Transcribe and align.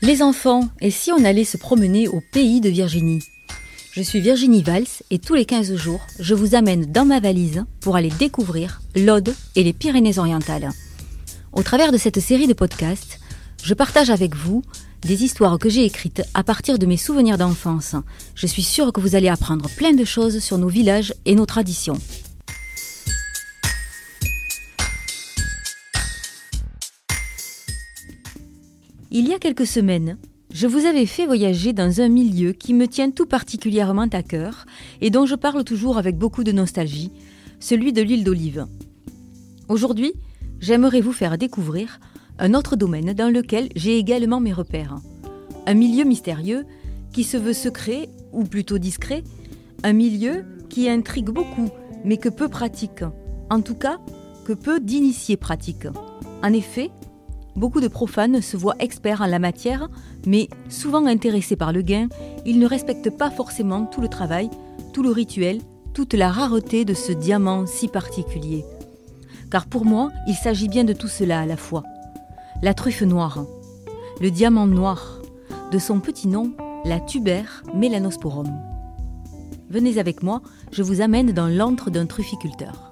Les 0.00 0.22
enfants, 0.22 0.68
et 0.80 0.92
si 0.92 1.10
on 1.10 1.24
allait 1.24 1.42
se 1.44 1.56
promener 1.56 2.06
au 2.06 2.22
pays 2.32 2.60
de 2.60 2.68
Virginie? 2.68 3.24
Je 3.90 4.00
suis 4.00 4.20
Virginie 4.20 4.62
Valls 4.62 4.86
et 5.10 5.18
tous 5.18 5.34
les 5.34 5.44
15 5.44 5.74
jours, 5.74 6.00
je 6.20 6.36
vous 6.36 6.54
amène 6.54 6.86
dans 6.92 7.04
ma 7.04 7.18
valise 7.18 7.64
pour 7.80 7.96
aller 7.96 8.12
découvrir 8.16 8.80
l'Aude 8.94 9.34
et 9.56 9.64
les 9.64 9.72
Pyrénées-Orientales. 9.72 10.70
Au 11.52 11.64
travers 11.64 11.90
de 11.90 11.98
cette 11.98 12.20
série 12.20 12.46
de 12.46 12.52
podcasts, 12.52 13.18
je 13.64 13.74
partage 13.74 14.10
avec 14.10 14.36
vous 14.36 14.62
des 15.02 15.24
histoires 15.24 15.58
que 15.58 15.68
j'ai 15.68 15.84
écrites 15.84 16.22
à 16.32 16.44
partir 16.44 16.78
de 16.78 16.86
mes 16.86 16.96
souvenirs 16.96 17.36
d'enfance. 17.36 17.96
Je 18.36 18.46
suis 18.46 18.62
sûre 18.62 18.92
que 18.92 19.00
vous 19.00 19.16
allez 19.16 19.28
apprendre 19.28 19.68
plein 19.70 19.94
de 19.94 20.04
choses 20.04 20.38
sur 20.38 20.58
nos 20.58 20.68
villages 20.68 21.12
et 21.24 21.34
nos 21.34 21.46
traditions. 21.46 21.98
Il 29.10 29.26
y 29.26 29.32
a 29.32 29.38
quelques 29.38 29.66
semaines, 29.66 30.18
je 30.52 30.66
vous 30.66 30.84
avais 30.84 31.06
fait 31.06 31.24
voyager 31.24 31.72
dans 31.72 32.02
un 32.02 32.08
milieu 32.08 32.52
qui 32.52 32.74
me 32.74 32.86
tient 32.86 33.10
tout 33.10 33.24
particulièrement 33.24 34.06
à 34.12 34.22
cœur 34.22 34.66
et 35.00 35.08
dont 35.08 35.24
je 35.24 35.34
parle 35.34 35.64
toujours 35.64 35.96
avec 35.96 36.18
beaucoup 36.18 36.44
de 36.44 36.52
nostalgie, 36.52 37.10
celui 37.58 37.94
de 37.94 38.02
l'île 38.02 38.22
d'Olive. 38.22 38.66
Aujourd'hui, 39.70 40.12
j'aimerais 40.60 41.00
vous 41.00 41.14
faire 41.14 41.38
découvrir 41.38 42.00
un 42.38 42.52
autre 42.52 42.76
domaine 42.76 43.14
dans 43.14 43.32
lequel 43.32 43.70
j'ai 43.74 43.96
également 43.96 44.40
mes 44.40 44.52
repères. 44.52 44.96
Un 45.66 45.74
milieu 45.74 46.04
mystérieux 46.04 46.66
qui 47.14 47.24
se 47.24 47.38
veut 47.38 47.54
secret, 47.54 48.10
ou 48.32 48.44
plutôt 48.44 48.76
discret, 48.76 49.24
un 49.84 49.94
milieu 49.94 50.44
qui 50.68 50.86
intrigue 50.86 51.30
beaucoup, 51.30 51.70
mais 52.04 52.18
que 52.18 52.28
peu 52.28 52.48
pratique, 52.48 53.04
en 53.48 53.62
tout 53.62 53.74
cas 53.74 54.00
que 54.44 54.52
peu 54.52 54.80
d'initiés 54.80 55.38
pratiquent. 55.38 55.88
En 56.42 56.52
effet, 56.52 56.90
Beaucoup 57.58 57.80
de 57.80 57.88
profanes 57.88 58.40
se 58.40 58.56
voient 58.56 58.76
experts 58.78 59.20
en 59.20 59.26
la 59.26 59.40
matière, 59.40 59.88
mais 60.24 60.48
souvent 60.68 61.04
intéressés 61.06 61.56
par 61.56 61.72
le 61.72 61.82
gain, 61.82 62.06
ils 62.46 62.60
ne 62.60 62.68
respectent 62.68 63.10
pas 63.10 63.32
forcément 63.32 63.84
tout 63.84 64.00
le 64.00 64.06
travail, 64.06 64.48
tout 64.92 65.02
le 65.02 65.10
rituel, 65.10 65.58
toute 65.92 66.14
la 66.14 66.30
rareté 66.30 66.84
de 66.84 66.94
ce 66.94 67.10
diamant 67.10 67.66
si 67.66 67.88
particulier. 67.88 68.64
Car 69.50 69.66
pour 69.66 69.84
moi, 69.84 70.12
il 70.28 70.36
s'agit 70.36 70.68
bien 70.68 70.84
de 70.84 70.92
tout 70.92 71.08
cela 71.08 71.40
à 71.40 71.46
la 71.46 71.56
fois. 71.56 71.82
La 72.62 72.74
truffe 72.74 73.02
noire, 73.02 73.44
le 74.20 74.30
diamant 74.30 74.68
noir, 74.68 75.18
de 75.72 75.80
son 75.80 75.98
petit 75.98 76.28
nom, 76.28 76.52
la 76.84 77.00
tuber 77.00 77.42
melanosporum. 77.74 78.52
Venez 79.68 79.98
avec 79.98 80.22
moi, 80.22 80.42
je 80.70 80.84
vous 80.84 81.00
amène 81.00 81.32
dans 81.32 81.48
l'antre 81.48 81.90
d'un 81.90 82.06
trufficulteur. 82.06 82.87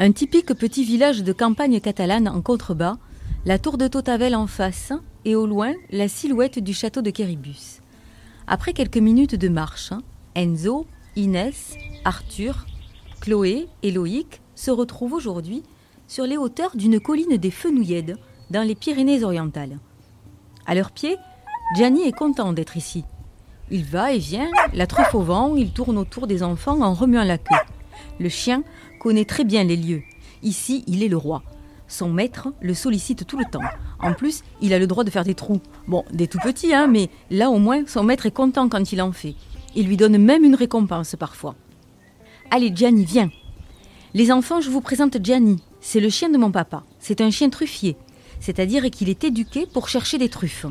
Un 0.00 0.10
typique 0.10 0.52
petit 0.54 0.82
village 0.82 1.22
de 1.22 1.32
campagne 1.32 1.80
catalane 1.80 2.26
en 2.26 2.40
contrebas, 2.42 2.96
la 3.46 3.60
tour 3.60 3.78
de 3.78 3.86
Totavel 3.86 4.34
en 4.34 4.48
face 4.48 4.92
et 5.24 5.36
au 5.36 5.46
loin 5.46 5.72
la 5.90 6.08
silhouette 6.08 6.58
du 6.58 6.74
château 6.74 7.00
de 7.00 7.10
Kéribus. 7.10 7.80
Après 8.48 8.72
quelques 8.72 8.96
minutes 8.96 9.36
de 9.36 9.48
marche, 9.48 9.92
Enzo, 10.34 10.88
Inès, 11.14 11.74
Arthur, 12.04 12.66
Chloé 13.20 13.68
et 13.84 13.92
Loïc 13.92 14.40
se 14.56 14.72
retrouvent 14.72 15.12
aujourd'hui 15.12 15.62
sur 16.08 16.24
les 16.24 16.36
hauteurs 16.36 16.76
d'une 16.76 16.98
colline 16.98 17.36
des 17.36 17.52
Fenouillèdes 17.52 18.16
dans 18.50 18.66
les 18.66 18.74
Pyrénées-Orientales. 18.74 19.78
À 20.66 20.74
leurs 20.74 20.90
pieds, 20.90 21.18
Gianni 21.76 22.02
est 22.02 22.16
content 22.16 22.52
d'être 22.52 22.76
ici. 22.76 23.04
Il 23.70 23.84
va 23.84 24.12
et 24.12 24.18
vient, 24.18 24.50
la 24.72 24.88
truffe 24.88 25.14
au 25.14 25.22
vent, 25.22 25.54
il 25.54 25.70
tourne 25.70 25.98
autour 25.98 26.26
des 26.26 26.42
enfants 26.42 26.82
en 26.82 26.94
remuant 26.94 27.22
la 27.22 27.38
queue. 27.38 27.54
Le 28.18 28.28
chien 28.28 28.62
connaît 29.00 29.24
très 29.24 29.44
bien 29.44 29.64
les 29.64 29.76
lieux. 29.76 30.02
Ici, 30.42 30.84
il 30.86 31.02
est 31.02 31.08
le 31.08 31.16
roi. 31.16 31.42
Son 31.88 32.10
maître 32.10 32.48
le 32.60 32.74
sollicite 32.74 33.26
tout 33.26 33.38
le 33.38 33.44
temps. 33.44 33.60
En 34.00 34.14
plus, 34.14 34.42
il 34.60 34.72
a 34.72 34.78
le 34.78 34.86
droit 34.86 35.04
de 35.04 35.10
faire 35.10 35.24
des 35.24 35.34
trous. 35.34 35.60
Bon, 35.86 36.04
des 36.12 36.26
tout 36.26 36.38
petits, 36.42 36.74
hein, 36.74 36.86
mais 36.86 37.08
là 37.30 37.50
au 37.50 37.58
moins, 37.58 37.86
son 37.86 38.02
maître 38.02 38.26
est 38.26 38.30
content 38.30 38.68
quand 38.68 38.92
il 38.92 39.02
en 39.02 39.12
fait. 39.12 39.34
Il 39.76 39.86
lui 39.86 39.96
donne 39.96 40.18
même 40.18 40.44
une 40.44 40.54
récompense 40.54 41.16
parfois. 41.18 41.54
Allez, 42.50 42.72
Gianni, 42.74 43.04
viens. 43.04 43.30
Les 44.14 44.30
enfants, 44.30 44.60
je 44.60 44.70
vous 44.70 44.80
présente 44.80 45.22
Gianni. 45.22 45.62
C'est 45.80 46.00
le 46.00 46.08
chien 46.08 46.30
de 46.30 46.38
mon 46.38 46.50
papa. 46.50 46.84
C'est 47.00 47.20
un 47.20 47.30
chien 47.30 47.50
truffier, 47.50 47.96
c'est-à-dire 48.40 48.90
qu'il 48.90 49.08
est 49.08 49.24
éduqué 49.24 49.66
pour 49.66 49.88
chercher 49.88 50.18
des 50.18 50.28
truffes. 50.28 50.66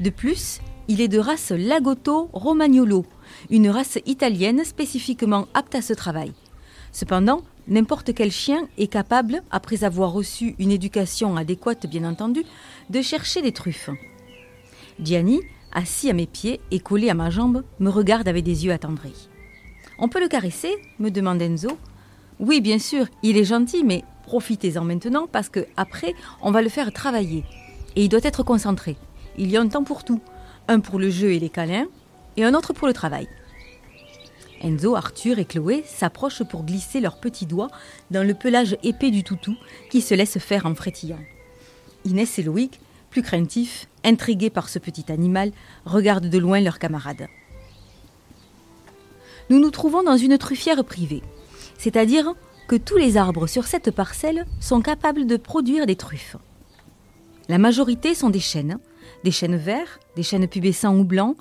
De 0.00 0.10
plus, 0.10 0.60
il 0.88 1.00
est 1.00 1.08
de 1.08 1.18
race 1.18 1.52
Lagotto 1.52 2.28
Romagnolo, 2.32 3.06
une 3.48 3.70
race 3.70 3.98
italienne 4.06 4.64
spécifiquement 4.64 5.46
apte 5.54 5.74
à 5.76 5.82
ce 5.82 5.92
travail. 5.92 6.32
Cependant, 6.92 7.42
N'importe 7.70 8.12
quel 8.14 8.32
chien 8.32 8.68
est 8.78 8.88
capable, 8.88 9.42
après 9.52 9.84
avoir 9.84 10.12
reçu 10.12 10.56
une 10.58 10.72
éducation 10.72 11.36
adéquate 11.36 11.86
bien 11.86 12.02
entendu, 12.02 12.42
de 12.90 13.00
chercher 13.00 13.42
des 13.42 13.52
truffes. 13.52 13.90
Gianni, 14.98 15.40
assis 15.72 16.10
à 16.10 16.12
mes 16.12 16.26
pieds 16.26 16.60
et 16.72 16.80
collé 16.80 17.10
à 17.10 17.14
ma 17.14 17.30
jambe, 17.30 17.62
me 17.78 17.88
regarde 17.88 18.26
avec 18.26 18.42
des 18.42 18.64
yeux 18.64 18.72
attendris. 18.72 19.28
On 20.00 20.08
peut 20.08 20.20
le 20.20 20.26
caresser 20.26 20.74
me 20.98 21.10
demande 21.10 21.40
Enzo. 21.40 21.78
Oui, 22.40 22.60
bien 22.60 22.80
sûr, 22.80 23.06
il 23.22 23.36
est 23.36 23.44
gentil, 23.44 23.84
mais 23.84 24.02
profitez-en 24.24 24.82
maintenant 24.84 25.28
parce 25.30 25.48
que 25.48 25.66
après, 25.76 26.14
on 26.42 26.50
va 26.50 26.62
le 26.62 26.70
faire 26.70 26.92
travailler. 26.92 27.44
Et 27.94 28.02
il 28.02 28.08
doit 28.08 28.20
être 28.24 28.42
concentré. 28.42 28.96
Il 29.38 29.48
y 29.48 29.56
a 29.56 29.60
un 29.60 29.68
temps 29.68 29.84
pour 29.84 30.02
tout. 30.02 30.20
Un 30.66 30.80
pour 30.80 30.98
le 30.98 31.08
jeu 31.08 31.32
et 31.32 31.38
les 31.38 31.50
câlins, 31.50 31.86
et 32.36 32.44
un 32.44 32.54
autre 32.54 32.72
pour 32.72 32.88
le 32.88 32.94
travail. 32.94 33.28
Enzo, 34.60 34.94
Arthur 34.94 35.38
et 35.38 35.44
Chloé 35.44 35.84
s'approchent 35.86 36.44
pour 36.44 36.64
glisser 36.64 37.00
leurs 37.00 37.18
petits 37.18 37.46
doigts 37.46 37.70
dans 38.10 38.26
le 38.26 38.34
pelage 38.34 38.76
épais 38.82 39.10
du 39.10 39.24
toutou 39.24 39.56
qui 39.90 40.00
se 40.00 40.14
laisse 40.14 40.38
faire 40.38 40.66
en 40.66 40.74
frétillant. 40.74 41.20
Inès 42.04 42.38
et 42.38 42.42
Loïc, 42.42 42.80
plus 43.10 43.22
craintifs, 43.22 43.88
intrigués 44.04 44.50
par 44.50 44.68
ce 44.68 44.78
petit 44.78 45.10
animal, 45.10 45.52
regardent 45.84 46.28
de 46.28 46.38
loin 46.38 46.60
leurs 46.60 46.78
camarades. 46.78 47.28
Nous 49.48 49.58
nous 49.58 49.70
trouvons 49.70 50.02
dans 50.02 50.16
une 50.16 50.38
truffière 50.38 50.84
privée, 50.84 51.22
c'est-à-dire 51.78 52.34
que 52.68 52.76
tous 52.76 52.96
les 52.96 53.16
arbres 53.16 53.48
sur 53.48 53.66
cette 53.66 53.90
parcelle 53.90 54.46
sont 54.60 54.80
capables 54.80 55.26
de 55.26 55.36
produire 55.36 55.86
des 55.86 55.96
truffes. 55.96 56.36
La 57.48 57.58
majorité 57.58 58.14
sont 58.14 58.30
des 58.30 58.38
chênes, 58.38 58.78
des 59.24 59.32
chênes 59.32 59.56
verts, 59.56 59.98
des 60.14 60.22
chênes 60.22 60.46
pubescents 60.46 60.96
ou 60.96 61.02
blancs, 61.02 61.36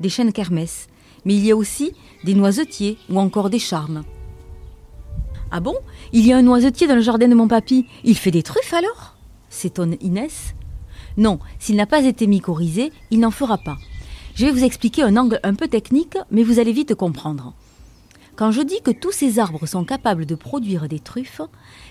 des 0.00 0.10
chênes 0.10 0.32
kermès, 0.32 0.88
mais 1.24 1.34
il 1.34 1.44
y 1.44 1.50
a 1.50 1.56
aussi 1.56 1.92
des 2.24 2.34
noisetiers 2.34 2.98
ou 3.08 3.18
encore 3.18 3.50
des 3.50 3.58
charmes. 3.58 4.02
Ah 5.50 5.60
bon? 5.60 5.74
Il 6.12 6.26
y 6.26 6.32
a 6.32 6.36
un 6.36 6.42
noisetier 6.42 6.86
dans 6.86 6.96
le 6.96 7.00
jardin 7.00 7.28
de 7.28 7.34
mon 7.34 7.48
papy. 7.48 7.86
Il 8.02 8.16
fait 8.16 8.30
des 8.30 8.42
truffes 8.42 8.74
alors? 8.74 9.16
S'étonne 9.50 9.96
Inès. 10.00 10.54
Non, 11.16 11.38
s'il 11.58 11.76
n'a 11.76 11.86
pas 11.86 12.02
été 12.04 12.26
mycorhizé, 12.26 12.92
il 13.10 13.20
n'en 13.20 13.30
fera 13.30 13.58
pas. 13.58 13.76
Je 14.34 14.46
vais 14.46 14.50
vous 14.50 14.64
expliquer 14.64 15.04
un 15.04 15.16
angle 15.16 15.38
un 15.44 15.54
peu 15.54 15.68
technique, 15.68 16.16
mais 16.32 16.42
vous 16.42 16.58
allez 16.58 16.72
vite 16.72 16.96
comprendre. 16.96 17.54
Quand 18.34 18.50
je 18.50 18.62
dis 18.62 18.80
que 18.82 18.90
tous 18.90 19.12
ces 19.12 19.38
arbres 19.38 19.66
sont 19.66 19.84
capables 19.84 20.26
de 20.26 20.34
produire 20.34 20.88
des 20.88 20.98
truffes, 20.98 21.40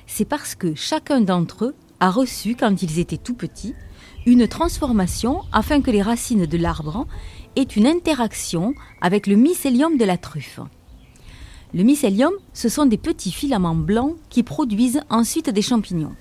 c'est 0.08 0.26
parce 0.26 0.56
que 0.56 0.76
chacun 0.76 1.22
d'entre 1.22 1.66
eux 1.66 1.76
a 2.02 2.12
reçu, 2.12 2.58
quand 2.58 2.84
ils 2.84 3.00
étaient 3.00 3.16
tout 3.16 3.34
petits, 3.34 3.76
une 4.26 4.48
transformation 4.50 5.44
afin 5.54 5.82
que 5.82 5.92
les 5.92 6.02
racines 6.02 6.46
de 6.46 6.58
l'arbre 6.58 7.08
est 7.56 7.76
une 7.76 7.88
interaction 7.88 8.74
avec 9.02 9.28
le 9.28 9.36
mycélium 9.36 9.98
de 9.98 10.06
la 10.06 10.18
truffe. 10.18 10.60
Le 11.74 11.84
mycélium, 11.84 12.34
ce 12.54 12.70
sont 12.70 12.86
des 12.86 12.98
petits 12.98 13.32
filaments 13.32 13.76
blancs 13.76 14.16
qui 14.30 14.44
produisent 14.44 15.02
ensuite 15.10 15.50
des 15.50 15.62
champignons. 15.62 16.16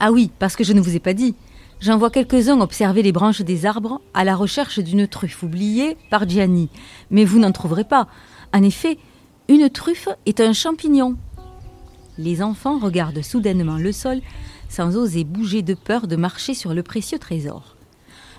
Ah 0.00 0.12
oui, 0.12 0.30
parce 0.38 0.56
que 0.56 0.64
je 0.64 0.72
ne 0.72 0.80
vous 0.80 0.96
ai 0.96 1.00
pas 1.00 1.14
dit, 1.14 1.34
j'en 1.80 1.98
vois 1.98 2.10
quelques-uns 2.10 2.60
observer 2.60 3.02
les 3.02 3.12
branches 3.12 3.42
des 3.42 3.66
arbres 3.66 4.00
à 4.14 4.24
la 4.24 4.34
recherche 4.34 4.78
d'une 4.78 5.06
truffe 5.06 5.42
oubliée 5.42 5.96
par 6.10 6.28
Gianni, 6.28 6.70
mais 7.10 7.24
vous 7.24 7.38
n'en 7.38 7.52
trouverez 7.52 7.84
pas. 7.84 8.08
En 8.54 8.62
effet, 8.62 8.98
une 9.48 9.68
truffe 9.70 10.08
est 10.24 10.40
un 10.40 10.52
champignon. 10.52 11.16
Les 12.18 12.42
enfants 12.42 12.78
regardent 12.78 13.22
soudainement 13.22 13.76
le 13.76 13.92
sol 13.92 14.20
sans 14.68 14.96
oser 14.96 15.24
bouger 15.24 15.62
de 15.62 15.74
peur 15.74 16.06
de 16.06 16.16
marcher 16.16 16.54
sur 16.54 16.74
le 16.74 16.82
précieux 16.82 17.18
trésor. 17.18 17.76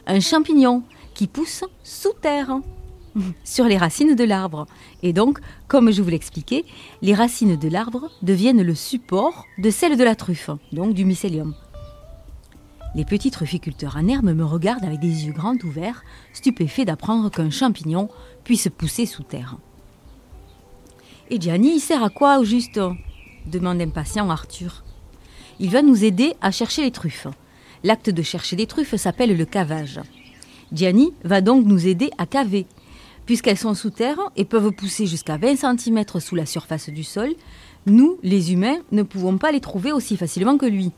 Un 0.08 0.20
champignon, 0.20 0.84
qui 1.18 1.26
poussent 1.26 1.66
sous 1.84 2.14
terre, 2.22 2.60
sur 3.44 3.66
les 3.66 3.78
racines 3.78 4.16
de 4.16 4.24
l'arbre. 4.24 4.68
Et 5.02 5.14
donc, 5.14 5.40
comme 5.68 5.92
je 5.92 6.04
vous 6.04 6.12
l'expliquais, 6.12 6.64
les 7.02 7.16
racines 7.16 7.58
de 7.58 7.68
l'arbre 7.68 8.12
deviennent 8.22 8.62
le 8.62 8.76
support 8.76 9.46
de 9.58 9.72
celles 9.72 9.98
de 9.98 10.04
la 10.04 10.16
truffe, 10.16 10.52
donc 10.72 10.94
du 10.94 11.06
mycélium. 11.06 11.56
Les 12.94 13.04
petits 13.04 13.32
trufficulteurs 13.32 13.98
en 13.98 14.08
herbe 14.08 14.26
me 14.26 14.46
regardent 14.46 14.86
avec 14.86 15.00
des 15.00 15.26
yeux 15.26 15.34
grands 15.34 15.58
ouverts, 15.64 16.04
stupéfaits 16.34 16.86
d'apprendre 16.86 17.32
qu'un 17.32 17.50
champignon 17.50 18.10
puisse 18.44 18.70
pousser 18.70 19.08
sous 19.08 19.24
terre. 19.24 19.58
Et 21.32 21.42
Gianni, 21.42 21.76
il 21.76 21.80
sert 21.80 22.04
à 22.04 22.10
quoi 22.10 22.38
au 22.38 22.44
juste? 22.44 22.80
demande 23.48 23.82
impatient 23.82 24.30
Arthur. 24.30 24.84
Il 25.60 25.72
va 25.72 25.82
nous 25.82 26.04
aider 26.04 26.36
à 26.42 26.52
chercher 26.52 26.84
les 26.84 26.92
truffes. 26.92 27.28
L'acte 27.84 28.12
de 28.12 28.22
chercher 28.22 28.56
des 28.56 28.68
truffes 28.68 28.96
s'appelle 28.96 29.36
le 29.36 29.46
cavage. 29.46 30.00
Gianni 30.74 31.14
va 31.24 31.42
donc 31.42 31.66
nous 31.66 31.88
aider 31.88 32.10
à 32.18 32.26
caver. 32.26 32.66
Puisqu'elles 33.26 33.58
sont 33.58 33.74
sous 33.74 33.90
terre 33.90 34.20
et 34.36 34.46
peuvent 34.46 34.72
pousser 34.72 35.06
jusqu'à 35.06 35.38
20 35.38 35.78
cm 35.78 36.04
sous 36.20 36.36
la 36.36 36.46
surface 36.46 36.90
du 36.90 37.04
sol, 37.04 37.34
nous, 37.86 38.18
les 38.24 38.54
humains, 38.54 38.78
ne 38.92 39.04
pouvons 39.04 39.38
pas 39.38 39.52
les 39.52 39.60
trouver 39.60 39.92
aussi 39.92 40.18
facilement 40.18 40.58
que 40.58 40.66
lui. 40.66 40.92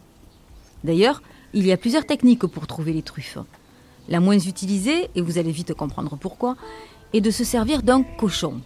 D'ailleurs, 0.84 1.22
Il 1.54 1.66
y 1.66 1.72
a 1.72 1.78
plusieurs 1.78 2.06
techniques 2.06 2.46
pour 2.46 2.68
trouver 2.68 2.94
les 2.94 3.02
truffes. 3.02 3.40
La 4.08 4.20
moins 4.20 4.38
utilisée, 4.38 5.10
et 5.16 5.22
vous 5.22 5.40
allez 5.40 5.52
vite 5.52 5.74
comprendre 5.74 6.16
pourquoi, 6.16 6.56
est 7.14 7.22
de 7.22 7.32
se 7.32 7.44
servir 7.44 7.82
d'un 7.82 8.04
cochon. 8.04 8.62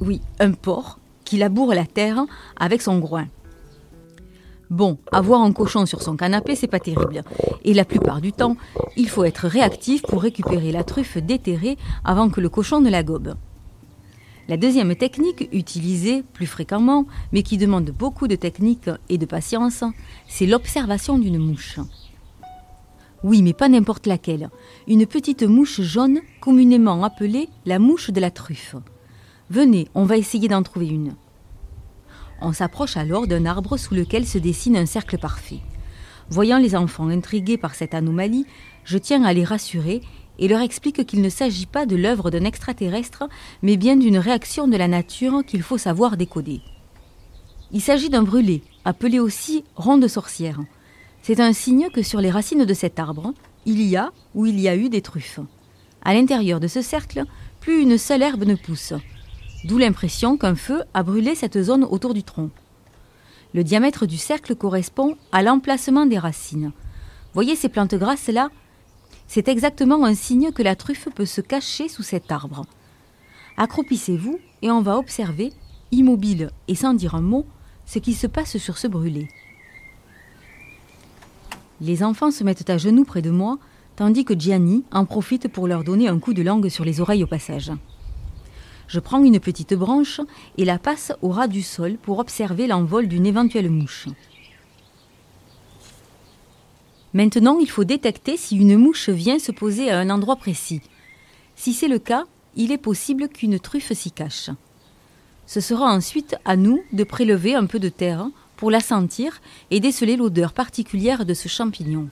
Oui, 0.00 0.22
un 0.40 0.52
porc 0.52 0.98
qui 1.24 1.36
laboure 1.36 1.74
la 1.74 1.84
terre 1.84 2.24
avec 2.56 2.80
son 2.80 2.98
groin. 2.98 3.26
Bon, 4.72 4.96
avoir 5.12 5.42
un 5.42 5.52
cochon 5.52 5.84
sur 5.84 6.00
son 6.00 6.16
canapé, 6.16 6.56
c'est 6.56 6.66
pas 6.66 6.80
terrible. 6.80 7.24
Et 7.62 7.74
la 7.74 7.84
plupart 7.84 8.22
du 8.22 8.32
temps, 8.32 8.56
il 8.96 9.06
faut 9.10 9.24
être 9.24 9.46
réactif 9.46 10.00
pour 10.00 10.22
récupérer 10.22 10.72
la 10.72 10.82
truffe 10.82 11.18
déterrée 11.18 11.76
avant 12.06 12.30
que 12.30 12.40
le 12.40 12.48
cochon 12.48 12.80
ne 12.80 12.88
la 12.88 13.02
gobe. 13.02 13.34
La 14.48 14.56
deuxième 14.56 14.96
technique, 14.96 15.46
utilisée 15.52 16.22
plus 16.22 16.46
fréquemment, 16.46 17.04
mais 17.32 17.42
qui 17.42 17.58
demande 17.58 17.90
beaucoup 17.90 18.28
de 18.28 18.34
technique 18.34 18.88
et 19.10 19.18
de 19.18 19.26
patience, 19.26 19.84
c'est 20.26 20.46
l'observation 20.46 21.18
d'une 21.18 21.36
mouche. 21.36 21.78
Oui, 23.22 23.42
mais 23.42 23.52
pas 23.52 23.68
n'importe 23.68 24.06
laquelle. 24.06 24.48
Une 24.88 25.04
petite 25.04 25.42
mouche 25.42 25.82
jaune, 25.82 26.20
communément 26.40 27.04
appelée 27.04 27.50
la 27.66 27.78
mouche 27.78 28.10
de 28.10 28.20
la 28.22 28.30
truffe. 28.30 28.76
Venez, 29.50 29.88
on 29.94 30.04
va 30.04 30.16
essayer 30.16 30.48
d'en 30.48 30.62
trouver 30.62 30.88
une. 30.88 31.14
On 32.44 32.52
s'approche 32.52 32.96
alors 32.96 33.28
d'un 33.28 33.46
arbre 33.46 33.76
sous 33.76 33.94
lequel 33.94 34.26
se 34.26 34.36
dessine 34.36 34.76
un 34.76 34.86
cercle 34.86 35.16
parfait. 35.16 35.60
Voyant 36.28 36.58
les 36.58 36.74
enfants 36.74 37.08
intrigués 37.08 37.56
par 37.56 37.76
cette 37.76 37.94
anomalie, 37.94 38.46
je 38.84 38.98
tiens 38.98 39.22
à 39.22 39.32
les 39.32 39.44
rassurer 39.44 40.00
et 40.40 40.48
leur 40.48 40.60
explique 40.60 41.06
qu'il 41.06 41.22
ne 41.22 41.28
s'agit 41.28 41.66
pas 41.66 41.86
de 41.86 41.94
l'œuvre 41.94 42.30
d'un 42.30 42.44
extraterrestre, 42.44 43.28
mais 43.62 43.76
bien 43.76 43.94
d'une 43.94 44.18
réaction 44.18 44.66
de 44.66 44.76
la 44.76 44.88
nature 44.88 45.44
qu'il 45.46 45.62
faut 45.62 45.78
savoir 45.78 46.16
décoder. 46.16 46.62
Il 47.70 47.80
s'agit 47.80 48.10
d'un 48.10 48.24
brûlé, 48.24 48.62
appelé 48.84 49.20
aussi 49.20 49.62
ronde 49.76 50.08
sorcière. 50.08 50.58
C'est 51.22 51.38
un 51.38 51.52
signe 51.52 51.90
que 51.90 52.02
sur 52.02 52.20
les 52.20 52.30
racines 52.30 52.64
de 52.64 52.74
cet 52.74 52.98
arbre, 52.98 53.34
il 53.66 53.80
y 53.82 53.96
a 53.96 54.10
ou 54.34 54.46
il 54.46 54.58
y 54.58 54.68
a 54.68 54.74
eu 54.74 54.88
des 54.88 55.00
truffes. 55.00 55.38
À 56.04 56.12
l'intérieur 56.12 56.58
de 56.58 56.66
ce 56.66 56.82
cercle, 56.82 57.22
plus 57.60 57.82
une 57.82 57.98
seule 57.98 58.22
herbe 58.22 58.44
ne 58.44 58.56
pousse 58.56 58.94
d'où 59.64 59.78
l'impression 59.78 60.36
qu'un 60.36 60.54
feu 60.54 60.82
a 60.94 61.02
brûlé 61.02 61.34
cette 61.34 61.62
zone 61.62 61.84
autour 61.84 62.14
du 62.14 62.22
tronc. 62.22 62.50
Le 63.54 63.64
diamètre 63.64 64.06
du 64.06 64.16
cercle 64.16 64.56
correspond 64.56 65.16
à 65.30 65.42
l'emplacement 65.42 66.06
des 66.06 66.18
racines. 66.18 66.72
Voyez 67.34 67.54
ces 67.54 67.68
plantes 67.68 67.94
grasses-là? 67.94 68.50
C'est 69.26 69.48
exactement 69.48 70.04
un 70.04 70.14
signe 70.14 70.52
que 70.52 70.62
la 70.62 70.76
truffe 70.76 71.08
peut 71.14 71.26
se 71.26 71.40
cacher 71.40 71.88
sous 71.88 72.02
cet 72.02 72.32
arbre. 72.32 72.64
Accroupissez-vous 73.56 74.38
et 74.62 74.70
on 74.70 74.80
va 74.80 74.98
observer, 74.98 75.52
immobile 75.90 76.50
et 76.68 76.74
sans 76.74 76.94
dire 76.94 77.14
un 77.14 77.20
mot, 77.20 77.46
ce 77.86 77.98
qui 77.98 78.14
se 78.14 78.26
passe 78.26 78.56
sur 78.56 78.78
ce 78.78 78.88
brûlé. 78.88 79.28
Les 81.80 82.02
enfants 82.02 82.30
se 82.30 82.44
mettent 82.44 82.70
à 82.70 82.78
genoux 82.78 83.04
près 83.04 83.22
de 83.22 83.30
moi, 83.30 83.58
tandis 83.96 84.24
que 84.24 84.38
Gianni 84.38 84.84
en 84.92 85.04
profite 85.04 85.48
pour 85.48 85.66
leur 85.66 85.84
donner 85.84 86.08
un 86.08 86.18
coup 86.18 86.32
de 86.32 86.42
langue 86.42 86.68
sur 86.68 86.84
les 86.84 87.00
oreilles 87.00 87.24
au 87.24 87.26
passage. 87.26 87.72
Je 88.92 89.00
prends 89.00 89.24
une 89.24 89.40
petite 89.40 89.72
branche 89.72 90.20
et 90.58 90.66
la 90.66 90.78
passe 90.78 91.12
au 91.22 91.30
ras 91.30 91.48
du 91.48 91.62
sol 91.62 91.96
pour 91.96 92.18
observer 92.18 92.66
l'envol 92.66 93.08
d'une 93.08 93.24
éventuelle 93.24 93.70
mouche. 93.70 94.06
Maintenant, 97.14 97.58
il 97.58 97.70
faut 97.70 97.84
détecter 97.84 98.36
si 98.36 98.58
une 98.58 98.76
mouche 98.76 99.08
vient 99.08 99.38
se 99.38 99.50
poser 99.50 99.90
à 99.90 99.98
un 99.98 100.10
endroit 100.10 100.36
précis. 100.36 100.82
Si 101.56 101.72
c'est 101.72 101.88
le 101.88 101.98
cas, 101.98 102.24
il 102.54 102.70
est 102.70 102.76
possible 102.76 103.30
qu'une 103.30 103.58
truffe 103.58 103.94
s'y 103.94 104.10
cache. 104.10 104.50
Ce 105.46 105.62
sera 105.62 105.90
ensuite 105.90 106.36
à 106.44 106.56
nous 106.56 106.82
de 106.92 107.04
prélever 107.04 107.54
un 107.54 107.64
peu 107.64 107.78
de 107.78 107.88
terre 107.88 108.26
pour 108.56 108.70
la 108.70 108.80
sentir 108.80 109.40
et 109.70 109.80
déceler 109.80 110.16
l'odeur 110.16 110.52
particulière 110.52 111.24
de 111.24 111.32
ce 111.32 111.48
champignon. 111.48 112.10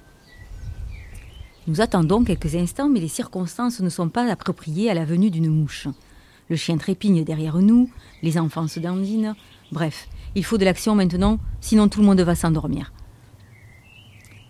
Nous 1.66 1.82
attendons 1.82 2.24
quelques 2.24 2.54
instants, 2.54 2.88
mais 2.88 3.00
les 3.00 3.08
circonstances 3.08 3.80
ne 3.80 3.90
sont 3.90 4.08
pas 4.08 4.24
appropriées 4.32 4.88
à 4.88 4.94
la 4.94 5.04
venue 5.04 5.30
d'une 5.30 5.50
mouche. 5.50 5.86
Le 6.50 6.56
chien 6.56 6.76
trépigne 6.78 7.22
derrière 7.22 7.58
nous, 7.58 7.88
les 8.22 8.36
enfants 8.36 8.66
se 8.66 8.80
dandinent. 8.80 9.36
Bref, 9.70 10.08
il 10.34 10.44
faut 10.44 10.58
de 10.58 10.64
l'action 10.64 10.96
maintenant, 10.96 11.38
sinon 11.60 11.88
tout 11.88 12.00
le 12.00 12.06
monde 12.06 12.20
va 12.20 12.34
s'endormir. 12.34 12.92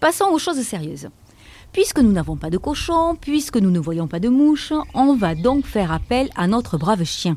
Passons 0.00 0.30
aux 0.32 0.38
choses 0.38 0.62
sérieuses. 0.62 1.10
Puisque 1.72 1.98
nous 1.98 2.10
n'avons 2.10 2.36
pas 2.36 2.48
de 2.48 2.56
cochon, 2.56 3.16
puisque 3.20 3.58
nous 3.58 3.70
ne 3.70 3.78
voyons 3.78 4.08
pas 4.08 4.18
de 4.18 4.30
mouches, 4.30 4.72
on 4.94 5.14
va 5.14 5.34
donc 5.34 5.66
faire 5.66 5.92
appel 5.92 6.30
à 6.36 6.46
notre 6.46 6.78
brave 6.78 7.04
chien. 7.04 7.36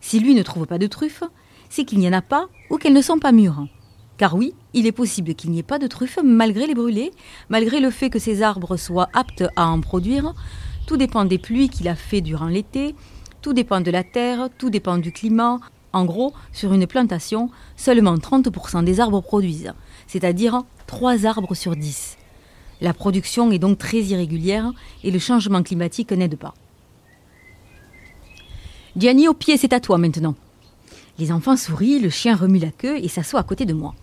Si 0.00 0.18
lui 0.18 0.34
ne 0.34 0.42
trouve 0.42 0.66
pas 0.66 0.78
de 0.78 0.88
truffes, 0.88 1.22
c'est 1.70 1.84
qu'il 1.84 2.00
n'y 2.00 2.08
en 2.08 2.12
a 2.14 2.20
pas 2.20 2.48
ou 2.68 2.78
qu'elles 2.78 2.92
ne 2.92 3.00
sont 3.00 3.20
pas 3.20 3.30
mûres. 3.30 3.68
Car 4.16 4.34
oui, 4.34 4.54
il 4.74 4.88
est 4.88 4.92
possible 4.92 5.36
qu'il 5.36 5.52
n'y 5.52 5.60
ait 5.60 5.62
pas 5.62 5.78
de 5.78 5.86
truffes 5.86 6.18
malgré 6.22 6.66
les 6.66 6.74
brûlés, 6.74 7.12
malgré 7.48 7.78
le 7.78 7.90
fait 7.90 8.10
que 8.10 8.18
ces 8.18 8.42
arbres 8.42 8.76
soient 8.76 9.08
aptes 9.14 9.44
à 9.54 9.68
en 9.68 9.80
produire. 9.80 10.34
Tout 10.88 10.96
dépend 10.96 11.24
des 11.24 11.38
pluies 11.38 11.68
qu'il 11.68 11.86
a 11.86 11.94
fait 11.94 12.20
durant 12.20 12.48
l'été, 12.48 12.96
tout 13.42 13.52
dépend 13.52 13.80
de 13.80 13.90
la 13.90 14.04
terre, 14.04 14.48
tout 14.56 14.70
dépend 14.70 14.96
du 14.98 15.12
climat. 15.12 15.58
En 15.92 16.06
gros, 16.06 16.32
sur 16.52 16.72
une 16.72 16.86
plantation, 16.86 17.50
seulement 17.76 18.14
30% 18.14 18.84
des 18.84 19.00
arbres 19.00 19.20
produisent, 19.20 19.74
c'est-à-dire 20.06 20.62
3 20.86 21.26
arbres 21.26 21.54
sur 21.54 21.76
10. 21.76 22.16
La 22.80 22.94
production 22.94 23.50
est 23.52 23.58
donc 23.58 23.76
très 23.78 23.98
irrégulière 23.98 24.72
et 25.04 25.10
le 25.10 25.18
changement 25.18 25.62
climatique 25.62 26.12
n'aide 26.12 26.36
pas. 26.36 26.54
Gianni 28.96 29.28
au 29.28 29.34
pied, 29.34 29.56
c'est 29.56 29.72
à 29.72 29.80
toi 29.80 29.98
maintenant. 29.98 30.34
Les 31.18 31.30
enfants 31.30 31.56
sourient, 31.56 32.00
le 32.00 32.10
chien 32.10 32.34
remue 32.34 32.58
la 32.58 32.70
queue 32.70 32.96
et 32.98 33.08
s'assoit 33.08 33.40
à 33.40 33.44
côté 33.44 33.66
de 33.66 33.74
moi. 33.74 33.94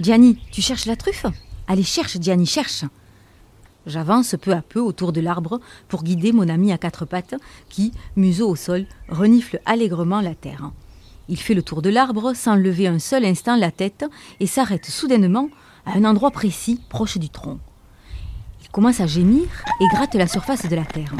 Gianni, 0.00 0.38
tu 0.52 0.62
cherches 0.62 0.86
la 0.86 0.96
truffe? 0.96 1.26
Allez, 1.66 1.82
cherche, 1.82 2.18
Gianni, 2.20 2.46
cherche. 2.46 2.84
J'avance 3.86 4.34
peu 4.40 4.52
à 4.52 4.62
peu 4.62 4.80
autour 4.80 5.12
de 5.12 5.20
l'arbre 5.20 5.60
pour 5.88 6.04
guider 6.04 6.32
mon 6.32 6.48
ami 6.48 6.72
à 6.72 6.78
quatre 6.78 7.04
pattes 7.04 7.34
qui, 7.68 7.92
museau 8.16 8.48
au 8.48 8.56
sol, 8.56 8.86
renifle 9.08 9.60
allègrement 9.66 10.20
la 10.20 10.34
terre. 10.34 10.70
Il 11.28 11.38
fait 11.38 11.54
le 11.54 11.62
tour 11.62 11.82
de 11.82 11.90
l'arbre 11.90 12.34
sans 12.34 12.54
lever 12.54 12.86
un 12.86 12.98
seul 12.98 13.24
instant 13.24 13.56
la 13.56 13.70
tête 13.70 14.04
et 14.40 14.46
s'arrête 14.46 14.86
soudainement 14.86 15.48
à 15.86 15.92
un 15.98 16.04
endroit 16.04 16.30
précis 16.30 16.80
proche 16.88 17.18
du 17.18 17.28
tronc. 17.28 17.58
Il 18.62 18.68
commence 18.70 19.00
à 19.00 19.06
gémir 19.06 19.44
et 19.80 19.86
gratte 19.94 20.14
la 20.14 20.26
surface 20.26 20.66
de 20.66 20.76
la 20.76 20.84
terre. 20.84 21.14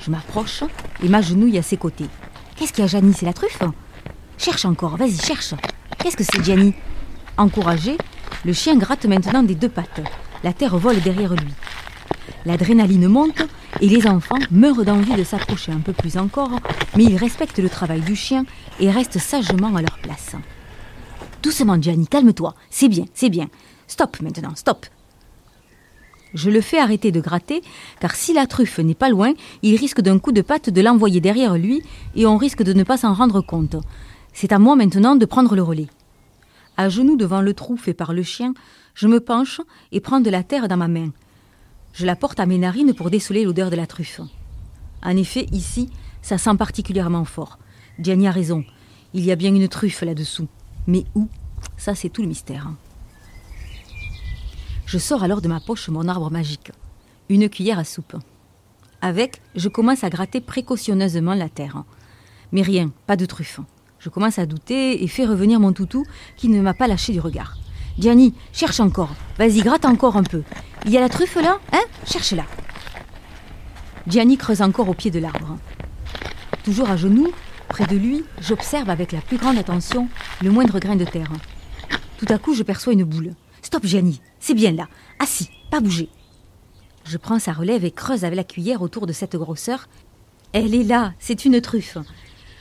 Je 0.00 0.10
m'approche 0.10 0.64
et 1.02 1.08
m'agenouille 1.08 1.58
à 1.58 1.62
ses 1.62 1.76
côtés. 1.76 2.08
Qu'est-ce 2.56 2.72
qu'il 2.72 2.82
y 2.82 2.84
a, 2.84 2.88
Janie 2.88 3.14
C'est 3.14 3.26
la 3.26 3.32
truffe 3.32 3.62
Cherche 4.38 4.64
encore, 4.64 4.96
vas-y, 4.96 5.16
cherche. 5.16 5.54
Qu'est-ce 5.98 6.16
que 6.16 6.24
c'est, 6.24 6.42
Gianni? 6.42 6.74
Encouragé, 7.36 7.96
le 8.44 8.52
chien 8.52 8.76
gratte 8.76 9.06
maintenant 9.06 9.44
des 9.44 9.54
deux 9.54 9.68
pattes. 9.68 10.00
La 10.42 10.52
terre 10.52 10.76
vole 10.76 11.00
derrière 11.00 11.34
lui. 11.34 11.52
L'adrénaline 12.44 13.06
monte 13.06 13.42
et 13.80 13.88
les 13.88 14.06
enfants 14.06 14.38
meurent 14.50 14.84
d'envie 14.84 15.14
de 15.14 15.24
s'approcher 15.24 15.72
un 15.72 15.80
peu 15.80 15.92
plus 15.92 16.16
encore, 16.16 16.58
mais 16.96 17.04
ils 17.04 17.16
respectent 17.16 17.60
le 17.60 17.68
travail 17.68 18.00
du 18.00 18.16
chien 18.16 18.44
et 18.80 18.90
restent 18.90 19.18
sagement 19.18 19.74
à 19.76 19.82
leur 19.82 19.98
place. 19.98 20.34
Doucement, 21.42 21.80
Gianni, 21.80 22.06
calme-toi. 22.06 22.54
C'est 22.70 22.88
bien, 22.88 23.04
c'est 23.14 23.28
bien. 23.28 23.48
Stop 23.86 24.20
maintenant, 24.20 24.54
stop. 24.54 24.86
Je 26.34 26.50
le 26.50 26.60
fais 26.60 26.78
arrêter 26.78 27.12
de 27.12 27.20
gratter, 27.20 27.62
car 28.00 28.14
si 28.14 28.32
la 28.32 28.46
truffe 28.46 28.78
n'est 28.78 28.94
pas 28.94 29.10
loin, 29.10 29.34
il 29.62 29.76
risque 29.76 30.00
d'un 30.00 30.18
coup 30.18 30.32
de 30.32 30.40
patte 30.40 30.70
de 30.70 30.80
l'envoyer 30.80 31.20
derrière 31.20 31.56
lui, 31.58 31.82
et 32.14 32.26
on 32.26 32.38
risque 32.38 32.62
de 32.62 32.72
ne 32.72 32.84
pas 32.84 32.96
s'en 32.96 33.12
rendre 33.12 33.40
compte. 33.40 33.76
C'est 34.32 34.52
à 34.52 34.58
moi 34.58 34.76
maintenant 34.76 35.14
de 35.14 35.26
prendre 35.26 35.54
le 35.54 35.62
relais. 35.62 35.88
À 36.76 36.88
genoux 36.88 37.16
devant 37.16 37.42
le 37.42 37.52
trou 37.52 37.76
fait 37.76 37.92
par 37.92 38.14
le 38.14 38.22
chien, 38.22 38.54
je 38.94 39.08
me 39.08 39.20
penche 39.20 39.60
et 39.92 40.00
prends 40.00 40.20
de 40.20 40.30
la 40.30 40.42
terre 40.42 40.68
dans 40.68 40.78
ma 40.78 40.88
main. 40.88 41.10
Je 41.92 42.06
la 42.06 42.16
porte 42.16 42.40
à 42.40 42.46
mes 42.46 42.58
narines 42.58 42.94
pour 42.94 43.10
déceler 43.10 43.44
l'odeur 43.44 43.70
de 43.70 43.76
la 43.76 43.86
truffe. 43.86 44.20
En 45.02 45.16
effet, 45.16 45.46
ici, 45.52 45.90
ça 46.22 46.38
sent 46.38 46.56
particulièrement 46.56 47.24
fort. 47.24 47.58
Gianni 47.98 48.26
a 48.26 48.30
raison. 48.30 48.64
Il 49.12 49.24
y 49.24 49.32
a 49.32 49.36
bien 49.36 49.54
une 49.54 49.68
truffe 49.68 50.02
là-dessous. 50.02 50.48
Mais 50.86 51.04
où? 51.14 51.28
Ça, 51.76 51.94
c'est 51.94 52.08
tout 52.08 52.22
le 52.22 52.28
mystère. 52.28 52.70
Je 54.86 54.98
sors 54.98 55.22
alors 55.22 55.42
de 55.42 55.48
ma 55.48 55.60
poche 55.60 55.88
mon 55.88 56.08
arbre 56.08 56.30
magique. 56.30 56.72
Une 57.28 57.48
cuillère 57.48 57.78
à 57.78 57.84
soupe. 57.84 58.16
Avec, 59.00 59.42
je 59.54 59.68
commence 59.68 60.04
à 60.04 60.10
gratter 60.10 60.40
précautionneusement 60.40 61.34
la 61.34 61.48
terre. 61.48 61.84
Mais 62.52 62.62
rien, 62.62 62.90
pas 63.06 63.16
de 63.16 63.26
truffe. 63.26 63.60
Je 63.98 64.08
commence 64.08 64.38
à 64.38 64.46
douter 64.46 65.04
et 65.04 65.08
fais 65.08 65.26
revenir 65.26 65.60
mon 65.60 65.72
toutou 65.72 66.04
qui 66.36 66.48
ne 66.48 66.60
m'a 66.60 66.74
pas 66.74 66.88
lâché 66.88 67.12
du 67.12 67.20
regard. 67.20 67.56
Gianni, 67.98 68.34
cherche 68.52 68.80
encore. 68.80 69.10
Vas-y, 69.38 69.60
gratte 69.60 69.84
encore 69.84 70.16
un 70.16 70.22
peu. 70.22 70.42
Il 70.84 70.92
y 70.92 70.98
a 70.98 71.00
la 71.00 71.08
truffe 71.08 71.36
là 71.36 71.58
Hein 71.72 71.82
Cherche-la. 72.06 72.44
Gianni 74.06 74.36
creuse 74.36 74.62
encore 74.62 74.88
au 74.88 74.94
pied 74.94 75.10
de 75.10 75.18
l'arbre. 75.20 75.58
Toujours 76.64 76.90
à 76.90 76.96
genoux, 76.96 77.30
près 77.68 77.86
de 77.86 77.96
lui, 77.96 78.24
j'observe 78.40 78.90
avec 78.90 79.12
la 79.12 79.20
plus 79.20 79.36
grande 79.36 79.58
attention 79.58 80.08
le 80.42 80.50
moindre 80.50 80.78
grain 80.80 80.96
de 80.96 81.04
terre. 81.04 81.30
Tout 82.18 82.26
à 82.28 82.38
coup, 82.38 82.54
je 82.54 82.62
perçois 82.62 82.92
une 82.92 83.04
boule. 83.04 83.34
Stop, 83.62 83.86
Gianni, 83.86 84.20
c'est 84.40 84.54
bien 84.54 84.72
là. 84.72 84.88
Assis, 85.18 85.50
pas 85.70 85.80
bouger. 85.80 86.08
Je 87.04 87.16
prends 87.16 87.38
sa 87.38 87.52
relève 87.52 87.84
et 87.84 87.90
creuse 87.90 88.24
avec 88.24 88.36
la 88.36 88.44
cuillère 88.44 88.82
autour 88.82 89.06
de 89.06 89.12
cette 89.12 89.36
grosseur. 89.36 89.88
Elle 90.52 90.74
est 90.74 90.84
là, 90.84 91.14
c'est 91.18 91.44
une 91.44 91.60
truffe. 91.60 91.98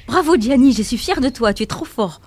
Bravo, 0.07 0.35
Gianni, 0.35 0.73
je 0.73 0.81
suis 0.81 0.97
fière 0.97 1.21
de 1.21 1.29
toi, 1.29 1.53
tu 1.53 1.63
es 1.63 1.67
trop 1.67 1.85
fort. 1.85 2.21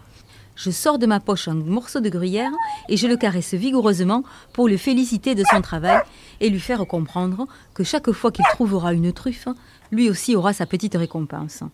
Je 0.57 0.71
sors 0.71 0.99
de 0.99 1.07
ma 1.07 1.21
poche 1.21 1.49
un 1.49 1.55
morceau 1.55 2.01
de 2.01 2.09
gruyère 2.09 2.53
et 2.89 2.97
je 2.97 3.07
le 3.07 3.17
caresse 3.17 3.55
vigoureusement 3.55 4.23
pour 4.53 4.69
le 4.69 4.77
féliciter 4.77 5.35
de 5.35 5.43
son 5.51 5.61
travail 5.61 6.01
et 6.41 6.49
lui 6.49 6.61
faire 6.61 6.87
comprendre 6.87 7.47
que 7.75 7.83
chaque 7.83 8.13
fois 8.13 8.31
qu'il 8.31 8.45
trouvera 8.53 8.93
une 8.93 9.13
truffe, 9.13 9.49
lui 9.91 10.09
aussi 10.09 10.37
aura 10.37 10.53
sa 10.53 10.67
petite 10.67 10.95
récompense. 10.95 11.65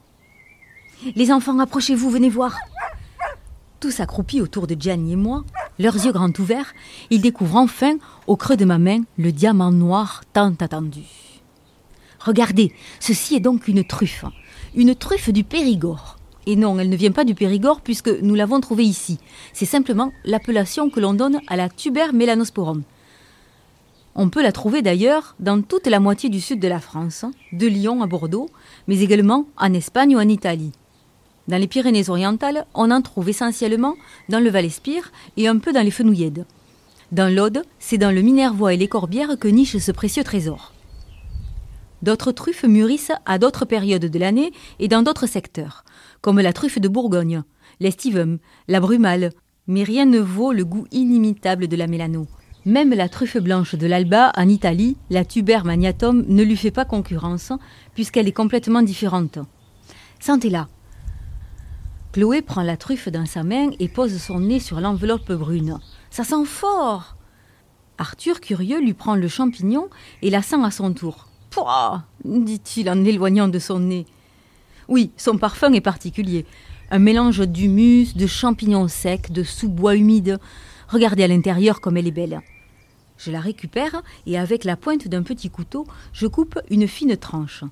Les 1.14 1.30
enfants, 1.30 1.58
approchez-vous, 1.58 2.10
venez 2.10 2.28
voir. 2.28 2.56
Tous 3.80 4.00
accroupis 4.00 4.40
autour 4.40 4.66
de 4.66 4.76
Gianni 4.78 5.12
et 5.12 5.16
moi, 5.16 5.44
leurs 5.78 5.94
yeux 5.94 6.12
grands 6.12 6.32
ouverts, 6.38 6.74
ils 7.08 7.22
découvrent 7.22 7.56
enfin, 7.56 7.96
au 8.26 8.36
creux 8.36 8.56
de 8.56 8.66
ma 8.66 8.78
main, 8.78 9.00
le 9.16 9.32
diamant 9.32 9.72
noir 9.72 10.22
tant 10.32 10.54
attendu. 10.60 11.04
Regardez, 12.20 12.74
ceci 12.98 13.36
est 13.36 13.40
donc 13.40 13.68
une 13.68 13.84
truffe, 13.84 14.26
une 14.74 14.94
truffe 14.94 15.30
du 15.30 15.44
Périgord. 15.44 16.19
Et 16.46 16.56
non, 16.56 16.78
elle 16.78 16.88
ne 16.88 16.96
vient 16.96 17.12
pas 17.12 17.24
du 17.24 17.34
Périgord 17.34 17.80
puisque 17.80 18.08
nous 18.08 18.34
l'avons 18.34 18.60
trouvée 18.60 18.84
ici. 18.84 19.18
C'est 19.52 19.66
simplement 19.66 20.12
l'appellation 20.24 20.90
que 20.90 21.00
l'on 21.00 21.14
donne 21.14 21.40
à 21.48 21.56
la 21.56 21.68
tuber 21.68 22.12
melanosporum. 22.12 22.82
On 24.14 24.28
peut 24.28 24.42
la 24.42 24.52
trouver 24.52 24.82
d'ailleurs 24.82 25.36
dans 25.38 25.62
toute 25.62 25.86
la 25.86 26.00
moitié 26.00 26.28
du 26.28 26.40
sud 26.40 26.60
de 26.60 26.68
la 26.68 26.80
France, 26.80 27.24
de 27.52 27.66
Lyon 27.66 28.02
à 28.02 28.06
Bordeaux, 28.06 28.50
mais 28.88 29.00
également 29.00 29.46
en 29.56 29.72
Espagne 29.72 30.16
ou 30.16 30.18
en 30.18 30.28
Italie. 30.28 30.72
Dans 31.46 31.58
les 31.58 31.68
Pyrénées-Orientales, 31.68 32.66
on 32.74 32.90
en 32.90 33.02
trouve 33.02 33.28
essentiellement 33.28 33.94
dans 34.28 34.40
le 34.40 34.50
Val-Espire 34.50 35.12
et 35.36 35.48
un 35.48 35.58
peu 35.58 35.72
dans 35.72 35.82
les 35.82 35.90
Fenouillèdes. 35.90 36.44
Dans 37.12 37.32
l'Aude, 37.32 37.62
c'est 37.78 37.98
dans 37.98 38.14
le 38.14 38.22
Minervois 38.22 38.74
et 38.74 38.76
les 38.76 38.88
Corbières 38.88 39.38
que 39.38 39.48
niche 39.48 39.76
ce 39.78 39.92
précieux 39.92 40.22
trésor. 40.22 40.72
D'autres 42.02 42.32
truffes 42.32 42.64
mûrissent 42.64 43.12
à 43.26 43.38
d'autres 43.38 43.64
périodes 43.64 44.06
de 44.06 44.18
l'année 44.18 44.52
et 44.78 44.88
dans 44.88 45.02
d'autres 45.02 45.26
secteurs, 45.26 45.84
comme 46.20 46.40
la 46.40 46.52
truffe 46.52 46.78
de 46.78 46.88
Bourgogne, 46.88 47.42
l'estivum, 47.80 48.38
la 48.68 48.80
brumale, 48.80 49.30
mais 49.66 49.82
rien 49.82 50.04
ne 50.04 50.18
vaut 50.18 50.52
le 50.52 50.64
goût 50.64 50.86
inimitable 50.90 51.68
de 51.68 51.76
la 51.76 51.86
mélano. 51.86 52.26
Même 52.66 52.92
la 52.92 53.08
truffe 53.08 53.38
blanche 53.38 53.74
de 53.74 53.86
l'Alba 53.86 54.32
en 54.36 54.48
Italie, 54.48 54.96
la 55.08 55.24
tuber 55.24 55.60
magnatum, 55.64 56.24
ne 56.28 56.42
lui 56.42 56.56
fait 56.56 56.70
pas 56.70 56.84
concurrence, 56.84 57.52
puisqu'elle 57.94 58.28
est 58.28 58.32
complètement 58.32 58.82
différente. 58.82 59.38
Sentez-la. 60.18 60.68
Chloé 62.12 62.42
prend 62.42 62.62
la 62.62 62.76
truffe 62.76 63.08
dans 63.08 63.24
sa 63.24 63.44
main 63.44 63.70
et 63.78 63.88
pose 63.88 64.16
son 64.18 64.40
nez 64.40 64.60
sur 64.60 64.80
l'enveloppe 64.80 65.32
brune. 65.32 65.78
Ça 66.10 66.24
sent 66.24 66.44
fort 66.44 67.16
Arthur, 67.96 68.40
curieux, 68.40 68.80
lui 68.80 68.94
prend 68.94 69.14
le 69.14 69.28
champignon 69.28 69.88
et 70.22 70.30
la 70.30 70.42
sent 70.42 70.62
à 70.64 70.70
son 70.70 70.92
tour. 70.92 71.28
Pouah 71.50 72.04
dit-il 72.24 72.90
en 72.90 73.04
éloignant 73.04 73.48
de 73.48 73.58
son 73.58 73.78
nez. 73.78 74.06
Oui, 74.90 75.12
son 75.16 75.38
parfum 75.38 75.72
est 75.72 75.80
particulier. 75.80 76.44
Un 76.90 76.98
mélange 76.98 77.46
d'humus, 77.46 78.16
de 78.16 78.26
champignons 78.26 78.88
secs, 78.88 79.30
de 79.30 79.44
sous-bois 79.44 79.94
humides. 79.94 80.40
Regardez 80.88 81.22
à 81.22 81.28
l'intérieur 81.28 81.80
comme 81.80 81.96
elle 81.96 82.08
est 82.08 82.10
belle. 82.10 82.40
Je 83.16 83.30
la 83.30 83.38
récupère 83.38 84.02
et 84.26 84.36
avec 84.36 84.64
la 84.64 84.76
pointe 84.76 85.06
d'un 85.06 85.22
petit 85.22 85.48
couteau, 85.48 85.86
je 86.12 86.26
coupe 86.26 86.58
une 86.70 86.88
fine 86.88 87.16
tranche. 87.16 87.62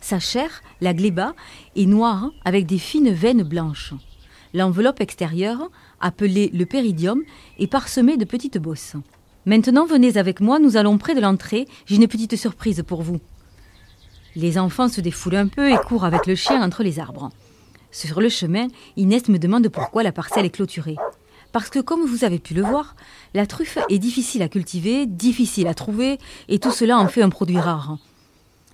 Sa 0.00 0.20
chair, 0.20 0.62
la 0.80 0.94
gléba, 0.94 1.34
est 1.74 1.86
noire 1.86 2.30
avec 2.44 2.66
des 2.66 2.78
fines 2.78 3.12
veines 3.12 3.42
blanches. 3.42 3.92
L'enveloppe 4.54 5.00
extérieure, 5.00 5.70
appelée 6.00 6.52
le 6.54 6.66
péridium, 6.66 7.20
est 7.58 7.66
parsemée 7.66 8.16
de 8.16 8.24
petites 8.24 8.58
bosses. 8.58 8.94
Maintenant, 9.44 9.86
venez 9.86 10.18
avec 10.18 10.40
moi, 10.40 10.60
nous 10.60 10.76
allons 10.76 10.98
près 10.98 11.16
de 11.16 11.20
l'entrée, 11.20 11.66
j'ai 11.86 11.96
une 11.96 12.06
petite 12.06 12.36
surprise 12.36 12.84
pour 12.86 13.02
vous. 13.02 13.18
Les 14.36 14.58
enfants 14.58 14.88
se 14.88 15.00
défoulent 15.00 15.36
un 15.36 15.48
peu 15.48 15.70
et 15.70 15.76
courent 15.76 16.04
avec 16.04 16.26
le 16.26 16.36
chien 16.36 16.62
entre 16.62 16.82
les 16.82 17.00
arbres. 17.00 17.30
Sur 17.90 18.20
le 18.20 18.28
chemin, 18.28 18.68
Inès 18.96 19.28
me 19.28 19.38
demande 19.38 19.68
pourquoi 19.68 20.04
la 20.04 20.12
parcelle 20.12 20.44
est 20.44 20.50
clôturée. 20.50 20.96
Parce 21.50 21.68
que, 21.68 21.80
comme 21.80 22.06
vous 22.06 22.24
avez 22.24 22.38
pu 22.38 22.54
le 22.54 22.62
voir, 22.62 22.94
la 23.34 23.46
truffe 23.46 23.78
est 23.88 23.98
difficile 23.98 24.42
à 24.42 24.48
cultiver, 24.48 25.06
difficile 25.06 25.66
à 25.66 25.74
trouver, 25.74 26.18
et 26.48 26.60
tout 26.60 26.70
cela 26.70 26.98
en 26.98 27.08
fait 27.08 27.22
un 27.22 27.28
produit 27.28 27.58
rare. 27.58 27.98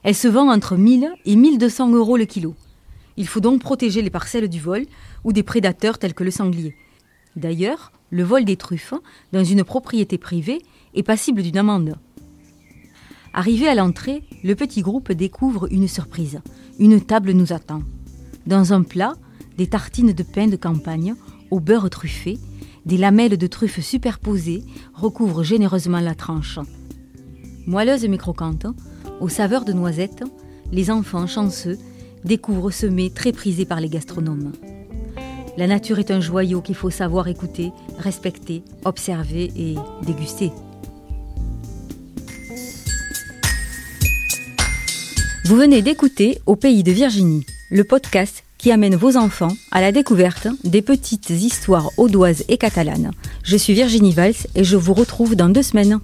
Elle 0.02 0.14
se 0.14 0.28
vend 0.28 0.52
entre 0.52 0.76
1000 0.76 1.10
et 1.24 1.36
1200 1.36 1.92
euros 1.92 2.18
le 2.18 2.26
kilo. 2.26 2.54
Il 3.16 3.26
faut 3.26 3.40
donc 3.40 3.62
protéger 3.62 4.02
les 4.02 4.10
parcelles 4.10 4.48
du 4.48 4.60
vol 4.60 4.84
ou 5.24 5.32
des 5.32 5.42
prédateurs 5.42 5.98
tels 5.98 6.12
que 6.12 6.24
le 6.24 6.30
sanglier. 6.30 6.76
D'ailleurs, 7.34 7.92
le 8.10 8.22
vol 8.22 8.44
des 8.44 8.56
truffes 8.56 8.94
dans 9.32 9.42
une 9.42 9.64
propriété 9.64 10.18
privée 10.18 10.60
est 10.94 11.02
passible 11.02 11.42
d'une 11.42 11.58
amende. 11.58 11.96
Arrivé 13.38 13.68
à 13.68 13.74
l'entrée, 13.74 14.22
le 14.42 14.54
petit 14.54 14.80
groupe 14.80 15.12
découvre 15.12 15.70
une 15.70 15.88
surprise. 15.88 16.40
Une 16.78 17.02
table 17.02 17.32
nous 17.32 17.52
attend. 17.52 17.82
Dans 18.46 18.72
un 18.72 18.82
plat, 18.82 19.12
des 19.58 19.66
tartines 19.66 20.14
de 20.14 20.22
pain 20.22 20.46
de 20.46 20.56
campagne 20.56 21.14
au 21.50 21.60
beurre 21.60 21.90
truffé, 21.90 22.38
des 22.86 22.96
lamelles 22.96 23.36
de 23.36 23.46
truffes 23.46 23.80
superposées 23.80 24.64
recouvrent 24.94 25.42
généreusement 25.42 26.00
la 26.00 26.14
tranche. 26.14 26.58
Moelleuse 27.66 28.08
mais 28.08 28.16
croquante, 28.16 28.68
aux 29.20 29.28
saveurs 29.28 29.66
de 29.66 29.74
noisettes, 29.74 30.24
les 30.72 30.90
enfants 30.90 31.26
chanceux 31.26 31.76
découvrent 32.24 32.70
ce 32.70 32.86
mets 32.86 33.10
très 33.10 33.32
prisé 33.32 33.66
par 33.66 33.80
les 33.82 33.90
gastronomes. 33.90 34.52
La 35.58 35.66
nature 35.66 35.98
est 35.98 36.10
un 36.10 36.20
joyau 36.20 36.62
qu'il 36.62 36.74
faut 36.74 36.88
savoir 36.88 37.28
écouter, 37.28 37.70
respecter, 37.98 38.62
observer 38.86 39.52
et 39.56 39.74
déguster. 40.06 40.52
Vous 45.46 45.54
venez 45.54 45.80
d'écouter 45.80 46.40
Au 46.46 46.56
pays 46.56 46.82
de 46.82 46.90
Virginie, 46.90 47.46
le 47.70 47.84
podcast 47.84 48.42
qui 48.58 48.72
amène 48.72 48.96
vos 48.96 49.16
enfants 49.16 49.56
à 49.70 49.80
la 49.80 49.92
découverte 49.92 50.48
des 50.64 50.82
petites 50.82 51.30
histoires 51.30 51.92
audoises 51.98 52.42
et 52.48 52.58
catalanes. 52.58 53.12
Je 53.44 53.56
suis 53.56 53.72
Virginie 53.72 54.10
Valls 54.10 54.34
et 54.56 54.64
je 54.64 54.76
vous 54.76 54.92
retrouve 54.92 55.36
dans 55.36 55.48
deux 55.48 55.62
semaines. 55.62 56.00